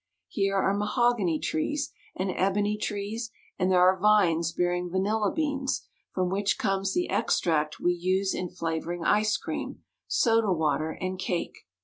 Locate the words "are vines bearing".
3.81-4.89